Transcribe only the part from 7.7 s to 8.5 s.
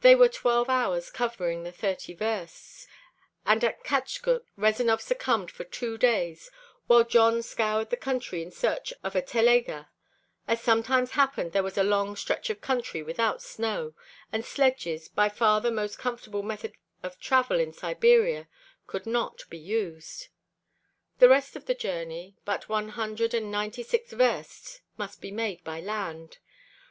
the country in